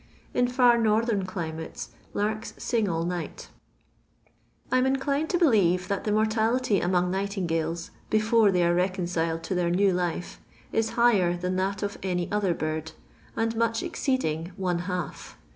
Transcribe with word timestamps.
In 0.33 0.47
far 0.47 0.79
northern 0.79 1.27
climates 1.27 1.89
kurks 2.15 2.55
sing 2.59 2.89
all 2.89 3.03
night 3.05 3.49
I 4.71 4.79
am 4.79 4.87
inclined 4.87 5.29
to 5.29 5.37
believe 5.37 5.87
that 5.89 6.05
the 6.05 6.11
mortality 6.11 6.81
among 6.81 7.11
nightingales, 7.11 7.91
before 8.09 8.51
they 8.51 8.63
are 8.65 8.73
lecondled 8.73 9.43
to 9.43 9.53
their 9.53 9.69
new 9.69 9.93
life, 9.93 10.41
is 10.71 10.89
higher 10.97 11.37
than 11.37 11.55
that 11.57 11.83
of 11.83 11.99
any 12.01 12.31
other 12.31 12.55
bird, 12.55 12.93
and 13.35 13.55
much 13.55 13.83
exceeding 13.83 14.53
one 14.57 14.79
half. 14.89 15.37